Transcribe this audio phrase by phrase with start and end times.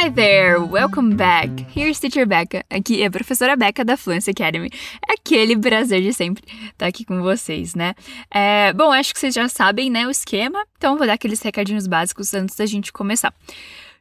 [0.00, 1.66] Hi there, welcome back.
[1.76, 2.64] Here's Teacher Becca.
[2.70, 4.70] Aqui é a professora Becca da Fluency Academy.
[5.06, 7.94] Aquele prazer de sempre estar aqui com vocês, né?
[8.30, 10.64] É, bom, acho que vocês já sabem, né, o esquema.
[10.78, 13.34] Então, vou dar aqueles recadinhos básicos antes da gente começar.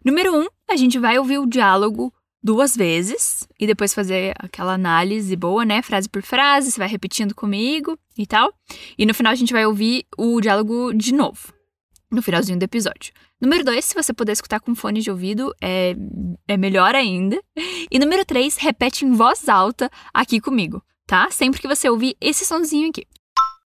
[0.02, 5.36] Número um, a gente vai ouvir o diálogo duas vezes e depois fazer aquela análise
[5.36, 5.82] boa, né?
[5.82, 8.54] Frase por frase, você vai repetindo comigo e tal.
[8.98, 11.54] E no final a gente vai ouvir o diálogo de novo,
[12.10, 13.12] no finalzinho do episódio.
[13.42, 15.96] Número dois, se você puder escutar com fone de ouvido, é,
[16.48, 17.42] é melhor ainda.
[17.90, 21.30] E número três, repete em voz alta aqui comigo, tá?
[21.32, 23.06] Sempre que você ouvir esse sonzinho aqui.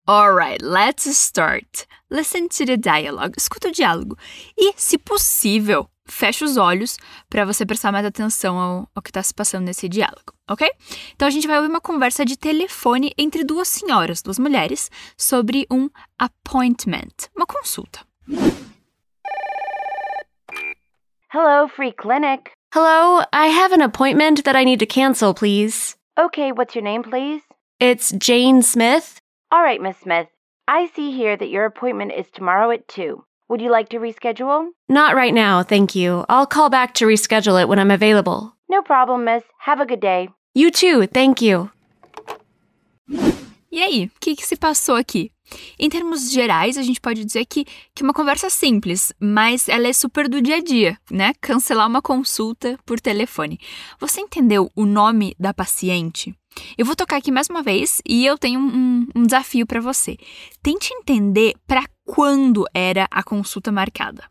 [0.06, 1.86] Alright, let's start.
[2.12, 3.36] Listen to the dialogue.
[3.38, 4.18] Escuta o diálogo.
[4.58, 6.98] E, se possível, feche os olhos
[7.30, 10.70] para você prestar mais atenção ao, ao que está se passando nesse diálogo, ok?
[11.16, 15.66] Então a gente vai ouvir uma conversa de telefone entre duas senhoras, duas mulheres, sobre
[15.72, 18.06] um appointment, uma consulta.
[21.34, 22.54] Hello, free clinic.
[22.76, 25.96] Hello, I have an appointment that I need to cancel, please.
[26.16, 27.42] Okay, what's your name, please?
[27.80, 29.20] It's Jane Smith.
[29.52, 30.28] All right, Miss Smith.
[30.68, 33.26] I see here that your appointment is tomorrow at 2.
[33.50, 34.68] Would you like to reschedule?
[34.88, 36.24] Not right now, thank you.
[36.30, 38.56] I'll call back to reschedule it when I'm available.
[38.70, 39.42] No problem, miss.
[39.62, 40.30] Have a good day.
[40.54, 41.72] You too, thank you.
[43.72, 45.33] E aí, o que, que se passou aqui?
[45.78, 49.94] Em termos gerais, a gente pode dizer que, que uma conversa simples, mas ela é
[49.94, 51.34] super do dia a dia, né?
[51.42, 53.60] Cancelar uma consulta por telefone.
[54.00, 56.34] Você entendeu o nome da paciente?
[56.78, 60.18] Eu vou tocar aqui mais uma vez e eu tenho um, um desafio para você.
[60.62, 64.24] Tente entender para quando era a consulta marcada.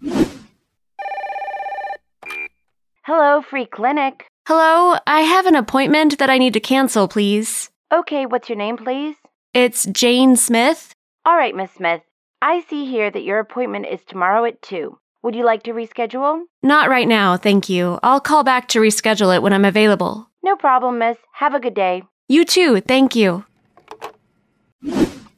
[3.07, 4.25] Hello, free clinic.
[4.49, 7.69] Hello, I have an appointment that I need to cancel, please.
[7.93, 9.17] Okay, what's your name, please?
[9.53, 10.95] It's Jane Smith.
[11.25, 12.03] All right, Miss Smith.
[12.41, 14.99] I see here that your appointment is tomorrow at 2.
[15.23, 16.43] Would you like to reschedule?
[16.65, 18.01] Not right now, thank you.
[18.03, 20.29] I'll call back to reschedule it when I'm available.
[20.43, 21.17] No problem, miss.
[21.35, 22.03] Have a good day.
[22.29, 23.45] You too, thank you.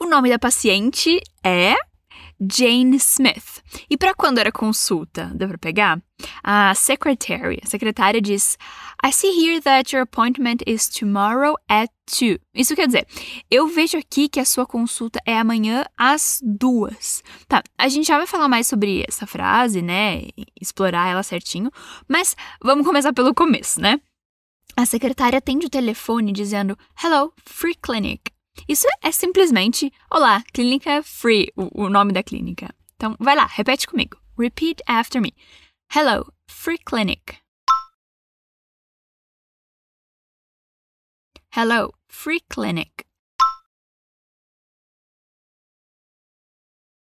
[0.01, 1.75] O nome da paciente é
[2.41, 3.63] Jane Smith.
[3.89, 5.31] E para quando era consulta?
[5.35, 6.03] Deu para pegar?
[6.43, 8.57] A secretary, a secretária diz:
[9.05, 12.39] I see here that your appointment is tomorrow at 2.
[12.55, 13.07] Isso quer dizer,
[13.51, 17.23] eu vejo aqui que a sua consulta é amanhã às duas.
[17.49, 20.29] Tá, a gente já vai falar mais sobre essa frase, né?
[20.61, 21.71] Explorar ela certinho,
[22.09, 24.01] mas vamos começar pelo começo, né?
[24.77, 28.34] A secretária atende o telefone dizendo: Hello, free clinic.
[28.69, 32.75] Isso é simplesmente Olá, clínica free, o, nome da clínica.
[32.95, 34.17] Então, vai lá, repete comigo.
[34.39, 35.35] Repeat after me.
[35.95, 37.39] Hello, free clinic.
[41.55, 43.05] Hello, free clinic.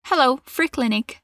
[0.06, 1.23] Hello, free clinic.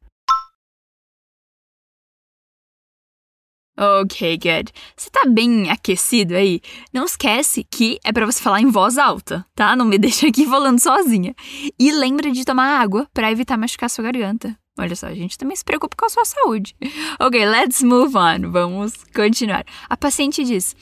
[3.82, 4.70] Ok, good.
[4.94, 6.60] Você tá bem aquecido aí?
[6.92, 9.74] Não esquece que é para você falar em voz alta, tá?
[9.74, 11.34] Não me deixa aqui falando sozinha.
[11.78, 14.54] E lembra de tomar água para evitar machucar sua garganta.
[14.78, 16.76] Olha só, a gente também se preocupa com a sua saúde.
[17.18, 18.50] Ok, let's move on.
[18.50, 19.64] Vamos continuar.
[19.88, 20.76] A paciente diz: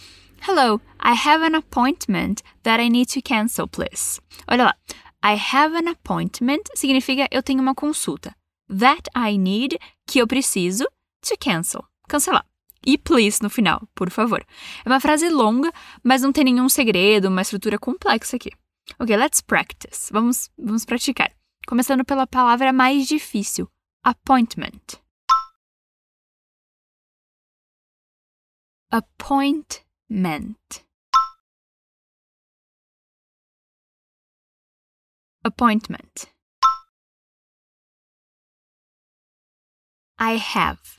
[0.45, 4.21] Hello, I have an appointment that I need to cancel, please.
[4.49, 4.75] Olha lá.
[5.23, 8.35] I have an appointment significa eu tenho uma consulta.
[8.69, 10.85] That I need, que eu preciso,
[11.29, 11.85] to cancel.
[12.09, 12.45] Cancelar
[12.89, 14.43] e please no final, por favor.
[14.83, 15.71] É uma frase longa,
[16.03, 18.51] mas não tem nenhum segredo, uma estrutura complexa aqui.
[18.99, 20.11] Ok, let's practice.
[20.11, 21.31] Vamos, vamos praticar.
[21.67, 23.69] Começando pela palavra mais difícil:
[24.03, 25.03] appointment.
[28.91, 30.57] Appointment.
[35.45, 36.33] Appointment.
[40.19, 40.98] I have.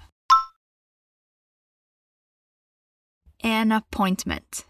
[3.41, 4.66] An appointment.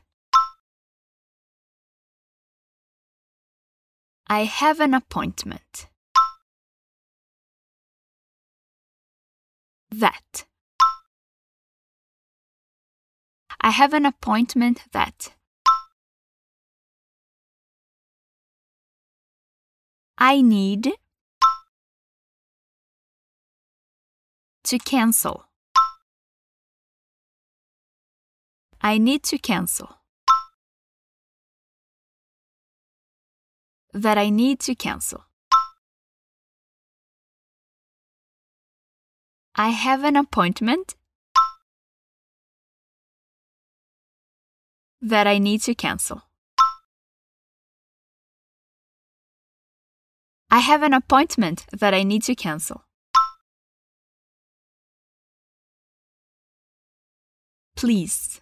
[4.28, 5.88] I have an appointment.
[9.92, 10.46] That.
[13.60, 15.34] I have an appointment that.
[20.18, 20.92] I need
[24.64, 25.49] to cancel.
[28.82, 29.98] I need to cancel.
[33.94, 35.26] That I need to cancel.
[39.56, 40.96] I have an appointment
[45.02, 46.24] that I need to cancel.
[50.50, 52.86] I have an appointment that I need to cancel.
[57.80, 58.42] please.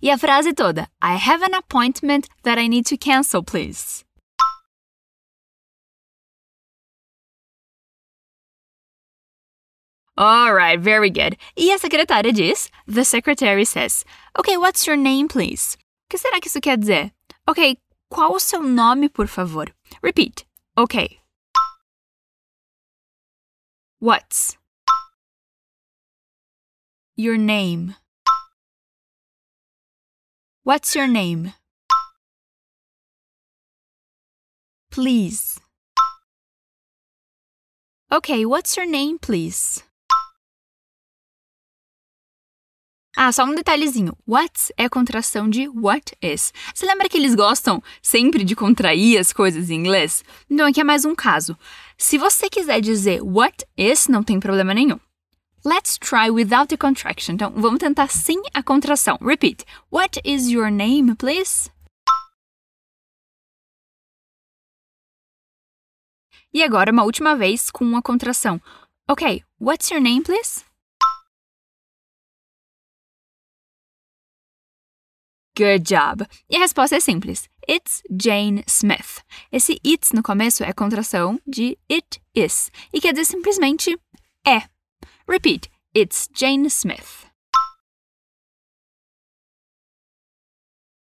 [0.00, 4.04] E a frase toda: I have an appointment that I need to cancel, please.
[10.18, 11.36] Alright, very good.
[11.56, 14.04] E a secretária diz: The secretary says,
[14.38, 15.76] Okay, what's your name, please?
[15.76, 17.12] O que será que isso quer dizer?
[17.48, 17.76] Ok,
[18.08, 19.66] qual o seu nome, por favor?
[20.02, 20.44] Repeat.
[20.76, 21.20] Ok.
[24.00, 24.56] What's
[27.16, 27.96] your name?
[30.68, 31.54] What's your name?
[34.90, 35.58] Please.
[38.12, 39.82] Okay, what's your name, please?
[43.16, 44.14] Ah, só um detalhezinho.
[44.26, 46.52] What é a contração de what is.
[46.74, 50.22] Você lembra que eles gostam sempre de contrair as coisas em inglês?
[50.50, 51.56] Então aqui é mais um caso.
[51.96, 55.00] Se você quiser dizer what is, não tem problema nenhum.
[55.64, 57.34] Let's try without the contraction.
[57.34, 59.18] Então, vamos tentar sem a contração.
[59.20, 59.64] Repeat.
[59.90, 61.70] What is your name, please?
[66.52, 68.60] E agora, uma última vez com a contração.
[69.08, 70.64] Ok, what's your name, please?
[75.56, 76.24] Good job!
[76.48, 77.48] E a resposta é simples.
[77.68, 79.22] It's Jane Smith.
[79.50, 83.98] Esse it's no começo é contração de it is e quer dizer simplesmente
[84.46, 84.77] é.
[85.30, 85.68] Repeat.
[85.94, 87.26] It's Jane Smith.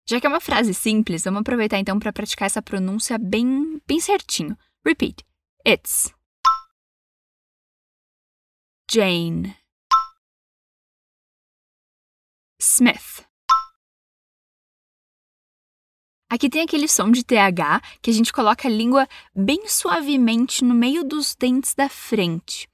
[0.08, 4.00] Já que é uma frase simples, vamos aproveitar então para praticar essa pronúncia bem, bem
[4.00, 4.56] certinho.
[4.86, 5.22] Repeat.
[5.68, 6.14] It's
[8.90, 9.54] Jane
[12.58, 13.26] Smith.
[16.30, 20.74] Aqui tem aquele som de TH que a gente coloca a língua bem suavemente no
[20.74, 22.66] meio dos dentes da frente.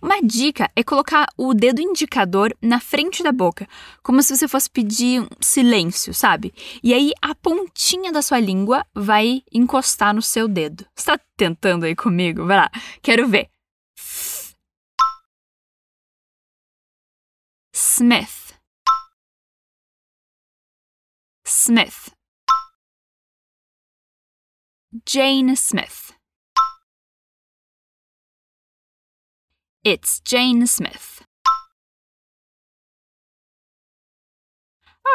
[0.00, 3.68] Uma dica é colocar o dedo indicador na frente da boca,
[4.02, 6.52] como se você fosse pedir um silêncio, sabe?
[6.82, 10.86] E aí a pontinha da sua língua vai encostar no seu dedo.
[10.96, 12.46] Está tentando aí comigo?
[12.46, 12.70] Vai lá,
[13.02, 13.48] quero ver.
[17.72, 18.54] Smith.
[21.46, 22.12] Smith.
[25.06, 26.19] Jane Smith.
[29.82, 31.22] It's Jane Smith.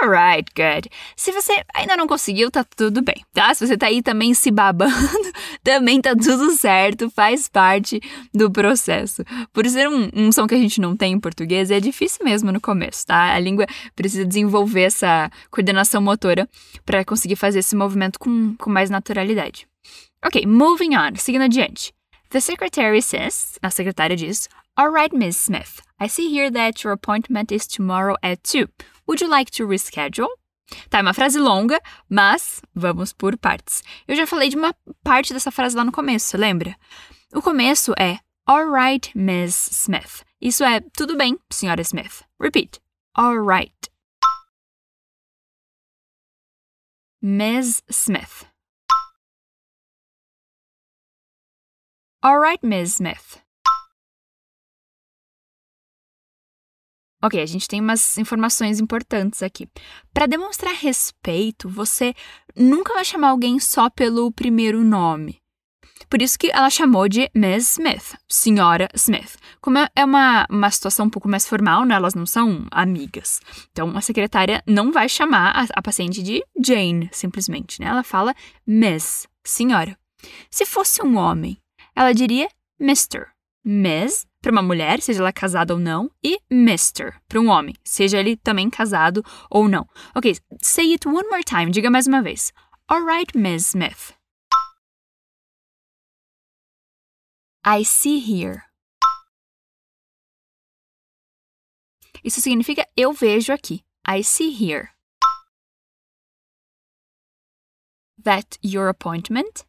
[0.01, 0.89] Alright, good.
[1.15, 3.53] Se você ainda não conseguiu, tá tudo bem, tá?
[3.53, 4.91] Se você tá aí também se babando,
[5.63, 8.01] também tá tudo certo, faz parte
[8.33, 9.23] do processo.
[9.53, 12.51] Por ser um, um som que a gente não tem em português, é difícil mesmo
[12.51, 13.35] no começo, tá?
[13.35, 16.49] A língua precisa desenvolver essa coordenação motora
[16.83, 19.67] para conseguir fazer esse movimento com, com mais naturalidade.
[20.25, 21.93] Ok, moving on, seguindo adiante.
[22.29, 26.93] The secretary says, a secretária diz, All right, Miss Smith, I see here that your
[26.93, 28.67] appointment is tomorrow at 2.
[29.07, 30.27] Would you like to reschedule?
[30.89, 31.79] Tá, é uma frase longa,
[32.09, 33.83] mas vamos por partes.
[34.07, 36.75] Eu já falei de uma parte dessa frase lá no começo, lembra?
[37.33, 40.23] O começo é All right, Miss Smith.
[40.41, 42.23] Isso é tudo bem, senhora Smith.
[42.39, 42.79] Repeat.
[43.15, 43.73] All right.
[47.21, 48.45] Miss Smith.
[52.27, 53.39] All right, Smith.
[57.23, 59.69] Ok, a gente tem umas informações importantes aqui.
[60.11, 62.15] Para demonstrar respeito, você
[62.55, 65.37] nunca vai chamar alguém só pelo primeiro nome.
[66.09, 69.37] Por isso que ela chamou de Miss Smith, Senhora Smith.
[69.61, 71.93] Como é uma, uma situação um pouco mais formal, né?
[71.93, 73.39] elas não são amigas.
[73.71, 77.79] Então, a secretária não vai chamar a, a paciente de Jane, simplesmente.
[77.79, 77.85] Né?
[77.85, 78.33] Ela fala
[78.65, 79.95] Miss, Senhora.
[80.49, 81.61] Se fosse um homem,
[81.95, 82.49] ela diria
[82.79, 83.27] Mr.
[83.63, 87.19] Miss para uma mulher, seja ela casada ou não, e Mr.
[87.27, 89.87] para um homem, seja ele também casado ou não.
[90.13, 92.51] Ok, say it one more time, diga mais uma vez.
[92.87, 94.13] Alright, Miss Smith.
[97.65, 98.61] I see here.
[102.23, 103.83] Isso significa eu vejo aqui.
[104.07, 104.89] I see here.
[108.23, 109.65] That your appointment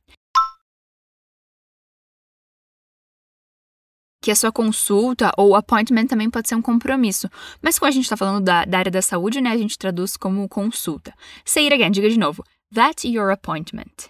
[4.27, 7.31] que a sua consulta ou appointment também pode ser um compromisso.
[7.63, 10.17] Mas como a gente está falando da, da, área da saúde, né, a gente traduz
[10.17, 11.15] como consulta.
[11.45, 12.43] Say it again, diga de novo.
[12.75, 14.09] That your appointment.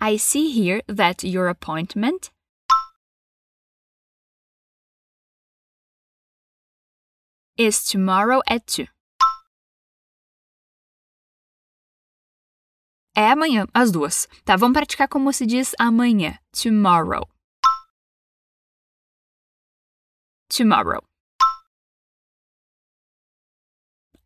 [0.00, 2.32] I see here that your appointment
[7.56, 8.95] is tomorrow at 2.
[13.16, 14.28] É amanhã, as duas.
[14.44, 16.38] Tá, vamos praticar como se diz amanhã.
[16.52, 17.26] Tomorrow.
[20.48, 21.02] tomorrow.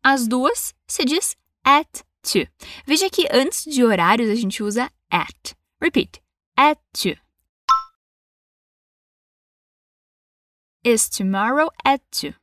[0.03, 2.47] As duas se diz at two.
[2.85, 5.55] Veja que antes de horários a gente usa at.
[5.79, 6.21] Repeat.
[6.57, 7.15] At two.
[10.83, 12.33] Is tomorrow at two?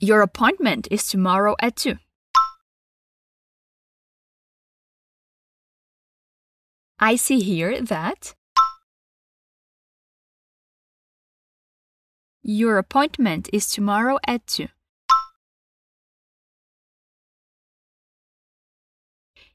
[0.00, 1.98] Your appointment is tomorrow at two.
[7.00, 8.34] I see here that
[12.42, 14.68] your appointment is tomorrow at 2.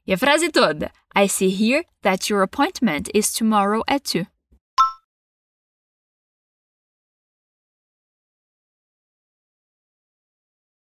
[0.06, 0.92] E a frase toda.
[1.14, 4.26] I see here that your appointment is tomorrow at 2.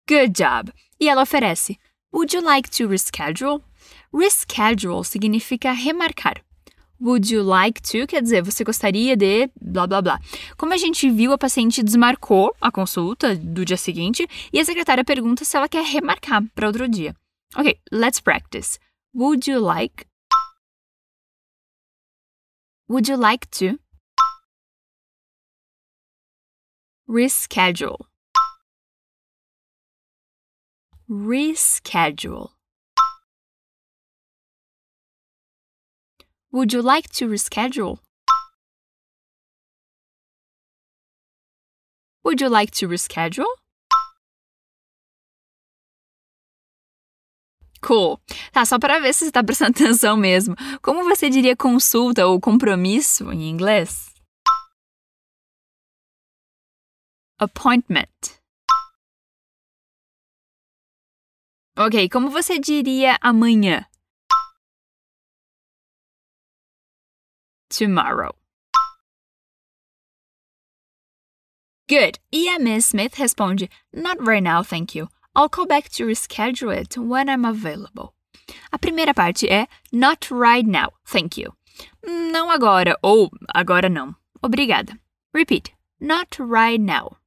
[0.09, 0.73] Good job!
[1.01, 1.77] E ela oferece:
[2.13, 3.61] Would you like to reschedule?
[4.13, 6.37] Reschedule significa remarcar.
[7.01, 10.21] Would you like to quer dizer você gostaria de blá blá blá.
[10.57, 15.05] Como a gente viu, a paciente desmarcou a consulta do dia seguinte e a secretária
[15.05, 17.15] pergunta se ela quer remarcar para outro dia.
[17.57, 18.79] Ok, let's practice.
[19.13, 20.07] Would you like?
[22.89, 23.79] Would you like to?
[27.09, 28.07] Reschedule.
[31.09, 32.51] Reschedule.
[36.51, 38.01] Would you like to reschedule?
[42.25, 43.47] Would you like to reschedule?
[47.81, 48.19] Cool.
[48.53, 50.57] Tá, só para ver se você está prestando atenção mesmo.
[50.83, 54.13] Como você diria consulta ou compromisso em inglês?
[57.39, 58.36] Appointment.
[61.79, 63.85] Ok, como você diria amanhã?
[67.69, 68.35] Tomorrow.
[71.87, 72.19] Good.
[72.33, 75.09] E a Miss Smith responde: Not right now, thank you.
[75.35, 78.15] I'll call back to reschedule it when I'm available.
[78.73, 81.53] A primeira parte é Not right now, thank you.
[82.03, 84.17] Não agora ou agora não.
[84.43, 84.99] Obrigada.
[85.35, 85.75] Repeat.
[86.01, 87.19] Not right now.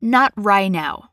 [0.00, 1.08] Not right now.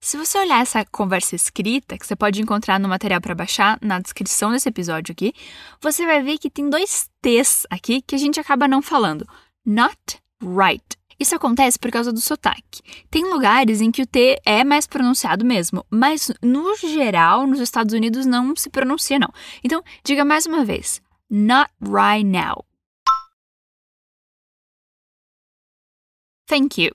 [0.00, 4.00] Se você olhar essa conversa escrita, que você pode encontrar no material para baixar na
[4.00, 5.32] descrição desse episódio aqui,
[5.80, 9.24] você vai ver que tem dois T's aqui que a gente acaba não falando.
[9.64, 10.84] Not right.
[11.20, 12.82] Isso acontece por causa do sotaque.
[13.08, 17.94] Tem lugares em que o T é mais pronunciado mesmo, mas no geral, nos Estados
[17.94, 19.32] Unidos não se pronuncia não.
[19.62, 21.00] Então, diga mais uma vez.
[21.30, 22.64] Not right now.
[26.46, 26.92] Thank you.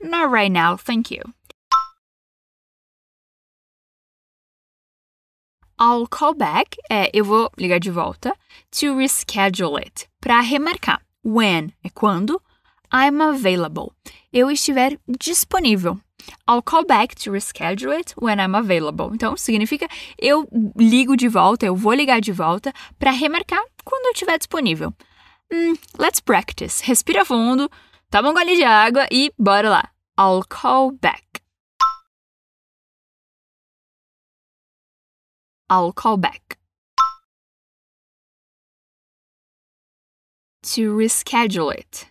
[0.00, 1.22] Not right now, thank you.
[5.78, 8.36] I'll call back, é, eu vou ligar de volta,
[8.70, 11.00] to reschedule it, para remarcar.
[11.24, 12.40] When é quando,
[12.92, 13.92] I'm available,
[14.32, 16.00] eu estiver disponível.
[16.48, 19.10] I'll call back to reschedule it when I'm available.
[19.12, 24.12] Então, significa eu ligo de volta, eu vou ligar de volta para remarcar quando eu
[24.12, 24.92] estiver disponível.
[25.52, 26.80] Mm, let's practice.
[26.80, 27.68] Respira fundo,
[28.10, 29.92] toma um gole de água e bora lá.
[30.18, 31.42] I'll call back.
[35.68, 36.56] I'll call back.
[40.62, 42.08] To reschedule it.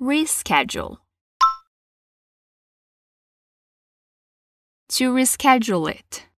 [0.00, 0.98] Reschedule.
[4.90, 6.29] To reschedule it.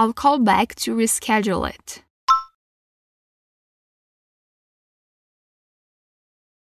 [0.00, 2.02] I'll call back to reschedule it.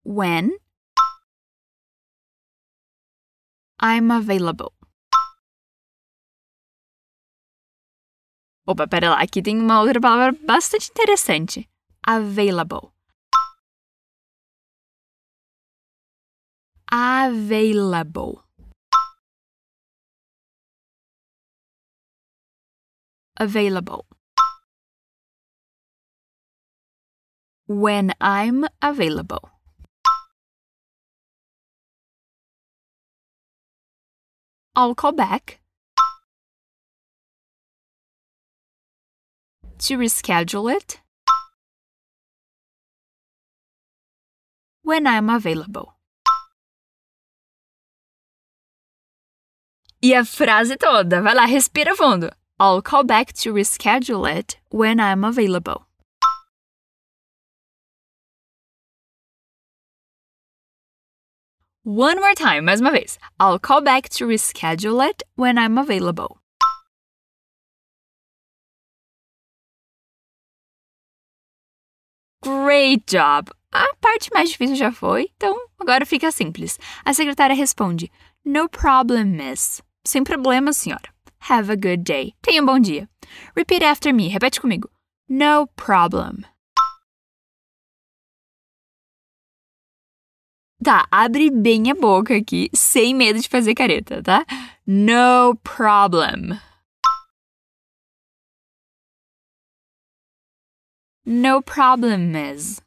[0.03, 0.51] When
[3.79, 4.73] I'm available.
[8.67, 11.69] Opa, pera lá, aqui tem uma outra palavra bastante interessante.
[12.05, 12.91] Available.
[16.91, 18.43] Available.
[23.37, 24.05] Available.
[27.67, 29.49] When I'm available.
[34.75, 35.59] I'll call back
[39.79, 41.01] to reschedule it
[44.83, 45.93] when I'm available.
[50.03, 52.31] E a frase toda, vai lá, respira fundo.
[52.61, 55.87] I'll call back to reschedule it when I'm available.
[61.83, 63.17] One more time, mais uma vez.
[63.39, 66.37] I'll call back to reschedule it when I'm available.
[72.43, 73.49] Great job!
[73.73, 76.77] A parte mais difícil já foi, então agora fica simples.
[77.03, 78.11] A secretária responde:
[78.45, 79.81] No problem, miss.
[80.05, 81.11] Sem problema, senhora.
[81.49, 82.33] Have a good day.
[82.41, 83.09] Tenha um bom dia.
[83.55, 84.29] Repeat after me.
[84.29, 84.89] Repete comigo.
[85.27, 86.45] No problem.
[90.83, 94.45] Tá, abre bem a boca aqui, sem medo de fazer careta, tá?
[94.85, 96.59] No problem.
[101.23, 102.81] No problem, miss.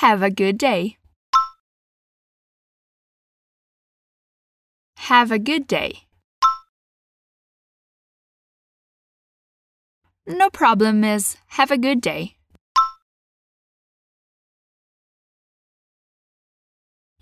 [0.00, 0.96] Have a good day.
[5.10, 6.06] Have a good day.
[10.24, 11.36] No problem, miss.
[11.58, 12.36] Have a good day.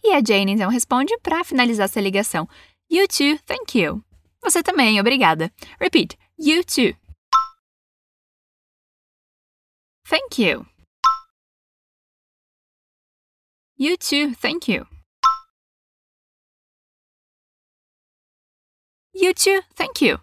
[0.05, 2.47] E a Jane então responde para finalizar essa ligação:
[2.91, 4.05] You too, thank you.
[4.43, 5.51] Você também, obrigada.
[5.81, 6.95] Repeat: You too.
[10.05, 10.67] Thank you.
[13.79, 14.98] You too, thank you.
[19.21, 20.21] You too, thank you.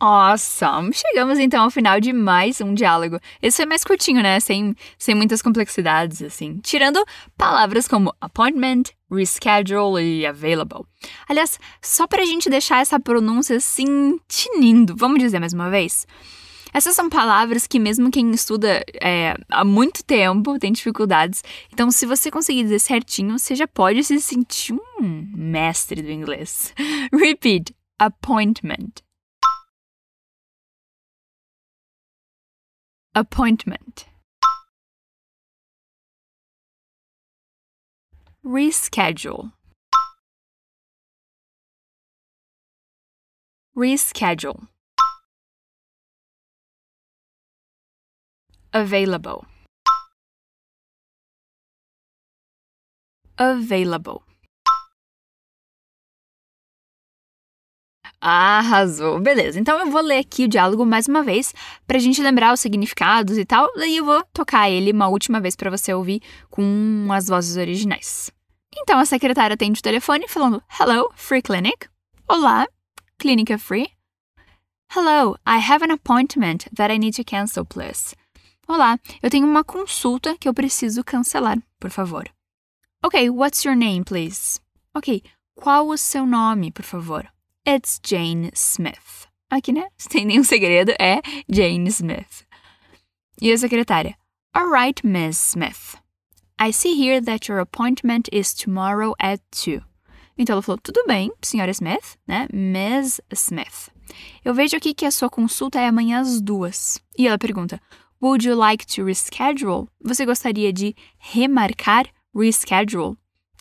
[0.00, 0.92] Awesome!
[0.92, 3.20] Chegamos então ao final de mais um diálogo.
[3.40, 4.40] Esse foi mais curtinho, né?
[4.40, 6.58] Sem, sem muitas complexidades, assim.
[6.64, 7.04] Tirando
[7.38, 10.82] palavras como appointment, reschedule e available.
[11.28, 16.08] Aliás, só pra gente deixar essa pronúncia assim, tinindo, vamos dizer mais uma vez?
[16.74, 21.40] Essas são palavras que, mesmo quem estuda é, há muito tempo, tem dificuldades.
[21.72, 26.74] Então, se você conseguir dizer certinho, você já pode se sentir um mestre do inglês.
[27.14, 29.04] Repeat: appointment.
[33.14, 34.06] Appointment.
[38.44, 39.52] Reschedule.
[43.76, 44.73] Reschedule.
[48.74, 49.46] Available.
[53.38, 54.20] Available.
[58.20, 59.20] Arrasou.
[59.20, 61.54] Beleza, então eu vou ler aqui o diálogo mais uma vez
[61.86, 65.54] pra gente lembrar os significados e tal, daí eu vou tocar ele uma última vez
[65.54, 68.32] para você ouvir com as vozes originais.
[68.76, 71.88] Então a secretária atende o telefone falando: Hello, Free Clinic.
[72.28, 72.66] Olá,
[73.20, 73.88] clínica free.
[74.92, 78.16] Hello, I have an appointment that I need to cancel, please.
[78.66, 82.26] Olá, eu tenho uma consulta que eu preciso cancelar, por favor.
[83.04, 84.58] Ok, what's your name, please?
[84.94, 85.22] Ok,
[85.54, 87.28] qual o seu nome, por favor?
[87.68, 89.28] It's Jane Smith.
[89.50, 89.86] Aqui, né?
[89.98, 92.46] Sem nenhum segredo, é Jane Smith.
[93.38, 94.16] E a secretária.
[94.54, 95.98] All right, Miss Smith.
[96.58, 99.82] I see here that your appointment is tomorrow at 2.
[100.38, 102.48] Então ela falou: tudo bem, senhora Smith, né?
[102.50, 103.90] Miss Smith.
[104.42, 106.98] Eu vejo aqui que a sua consulta é amanhã às duas.
[107.18, 107.78] E ela pergunta:
[108.24, 109.86] Would you like to reschedule?
[110.02, 112.06] Você gostaria de remarcar?
[112.34, 113.18] Reschedule?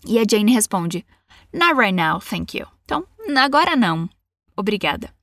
[0.08, 1.06] E a Jane responde:
[1.52, 2.66] Not right now, thank you.
[2.86, 4.10] Então, agora não.
[4.56, 5.14] Obrigada.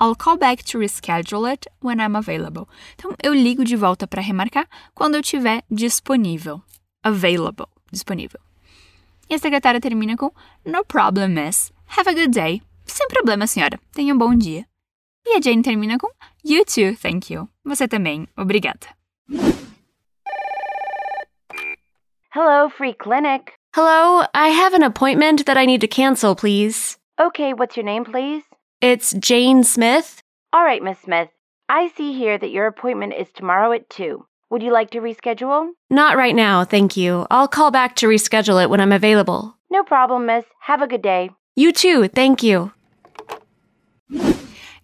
[0.00, 2.66] I'll call back to reschedule it when I'm available.
[2.94, 6.62] Então, eu ligo de volta para remarcar quando eu estiver disponível.
[7.02, 7.66] Available.
[7.92, 8.40] Disponível.
[9.28, 10.32] E a secretária termina com
[10.64, 11.70] No problem, miss.
[11.86, 12.62] Have a good day.
[12.86, 13.78] Sem problema, senhora.
[13.92, 14.66] Tenha um bom dia.
[15.26, 16.08] E a Jane termina com
[16.48, 17.48] You too, thank you.
[17.64, 18.28] Você também.
[18.38, 18.86] Obrigada.
[22.30, 23.54] Hello, Free Clinic.
[23.74, 26.98] Hello, I have an appointment that I need to cancel, please.
[27.18, 28.44] Okay, what's your name, please?
[28.80, 30.22] It's Jane Smith.
[30.52, 31.30] All right, Miss Smith.
[31.68, 34.24] I see here that your appointment is tomorrow at 2.
[34.50, 35.70] Would you like to reschedule?
[35.90, 37.26] Not right now, thank you.
[37.28, 39.56] I'll call back to reschedule it when I'm available.
[39.68, 40.44] No problem, miss.
[40.60, 41.30] Have a good day.
[41.56, 42.70] You too, thank you.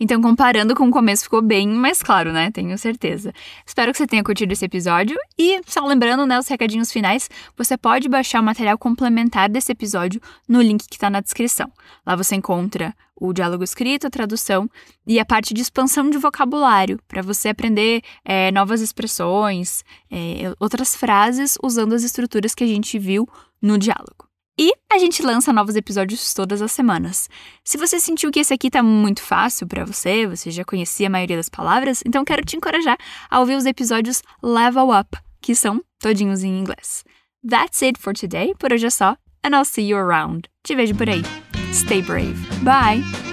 [0.02, 2.50] Então, comparando com o começo, ficou bem mais claro, né?
[2.50, 3.32] Tenho certeza.
[3.64, 5.16] Espero que você tenha curtido esse episódio.
[5.38, 10.20] E, só lembrando, né, os recadinhos finais, você pode baixar o material complementar desse episódio
[10.48, 11.70] no link que está na descrição.
[12.04, 14.68] Lá você encontra o diálogo escrito, a tradução
[15.06, 20.96] e a parte de expansão de vocabulário, para você aprender é, novas expressões, é, outras
[20.96, 23.28] frases usando as estruturas que a gente viu
[23.62, 24.31] no diálogo.
[24.58, 27.28] E a gente lança novos episódios todas as semanas.
[27.64, 31.10] Se você sentiu que esse aqui tá muito fácil para você, você já conhecia a
[31.10, 32.98] maioria das palavras, então quero te encorajar
[33.30, 37.02] a ouvir os episódios Level Up, que são todinhos em inglês.
[37.48, 38.54] That's it for today.
[38.58, 40.48] Por hoje é só, and I'll see you around.
[40.62, 41.22] Te vejo por aí.
[41.72, 42.36] Stay brave.
[42.62, 43.31] Bye!